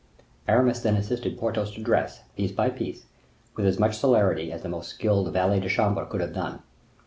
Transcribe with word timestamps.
Aramis 0.47 0.79
then 0.79 0.95
assisted 0.95 1.37
Porthos 1.37 1.69
to 1.75 1.83
dress, 1.83 2.23
piece 2.35 2.51
by 2.51 2.71
piece, 2.71 3.05
with 3.55 3.67
as 3.67 3.77
much 3.77 3.95
celerity 3.99 4.51
as 4.51 4.63
the 4.63 4.67
most 4.69 4.89
skillful 4.89 5.29
valet 5.31 5.59
de 5.59 5.69
chambre 5.69 6.05
could 6.07 6.21
have 6.21 6.33
done. 6.33 6.61